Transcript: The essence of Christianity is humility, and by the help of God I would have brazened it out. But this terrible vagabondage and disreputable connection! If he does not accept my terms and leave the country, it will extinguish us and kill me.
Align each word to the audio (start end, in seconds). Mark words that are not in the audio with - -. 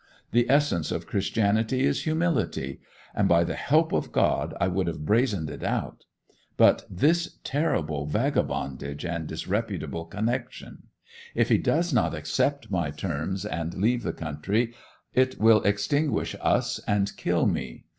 The 0.31 0.49
essence 0.49 0.91
of 0.91 1.05
Christianity 1.05 1.83
is 1.85 2.05
humility, 2.05 2.81
and 3.13 3.27
by 3.29 3.43
the 3.43 3.53
help 3.53 3.91
of 3.93 4.11
God 4.11 4.55
I 4.59 4.67
would 4.67 4.87
have 4.87 5.05
brazened 5.05 5.51
it 5.51 5.63
out. 5.63 6.05
But 6.57 6.85
this 6.89 7.37
terrible 7.43 8.07
vagabondage 8.07 9.05
and 9.05 9.27
disreputable 9.27 10.05
connection! 10.05 10.87
If 11.35 11.49
he 11.49 11.59
does 11.59 11.93
not 11.93 12.15
accept 12.15 12.71
my 12.71 12.89
terms 12.89 13.45
and 13.45 13.75
leave 13.75 14.01
the 14.01 14.11
country, 14.11 14.73
it 15.13 15.39
will 15.39 15.61
extinguish 15.61 16.35
us 16.41 16.79
and 16.87 17.15
kill 17.15 17.45
me. 17.45 17.83